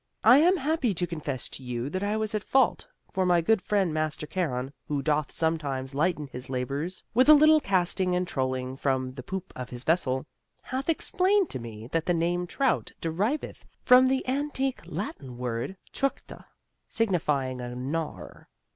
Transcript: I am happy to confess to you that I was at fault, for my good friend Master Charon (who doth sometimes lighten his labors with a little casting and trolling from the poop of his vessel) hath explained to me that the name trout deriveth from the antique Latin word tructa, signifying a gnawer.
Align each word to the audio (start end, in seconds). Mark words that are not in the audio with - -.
I 0.23 0.39
am 0.39 0.57
happy 0.57 0.95
to 0.95 1.05
confess 1.05 1.47
to 1.49 1.63
you 1.63 1.87
that 1.91 2.01
I 2.01 2.17
was 2.17 2.33
at 2.33 2.43
fault, 2.43 2.87
for 3.11 3.23
my 3.23 3.39
good 3.39 3.61
friend 3.61 3.93
Master 3.93 4.25
Charon 4.25 4.73
(who 4.87 5.03
doth 5.03 5.31
sometimes 5.31 5.93
lighten 5.93 6.25
his 6.25 6.49
labors 6.49 7.03
with 7.13 7.29
a 7.29 7.35
little 7.35 7.59
casting 7.59 8.15
and 8.15 8.27
trolling 8.27 8.75
from 8.77 9.11
the 9.13 9.21
poop 9.21 9.53
of 9.55 9.69
his 9.69 9.83
vessel) 9.83 10.25
hath 10.63 10.89
explained 10.89 11.51
to 11.51 11.59
me 11.59 11.85
that 11.85 12.07
the 12.07 12.15
name 12.15 12.47
trout 12.47 12.91
deriveth 12.99 13.63
from 13.83 14.07
the 14.07 14.27
antique 14.27 14.81
Latin 14.87 15.37
word 15.37 15.77
tructa, 15.93 16.45
signifying 16.89 17.61
a 17.61 17.75
gnawer. 17.75 18.47